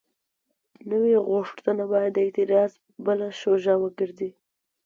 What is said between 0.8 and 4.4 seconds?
نوې غوښتنه باید د اعتراض بله سوژه وګرځي.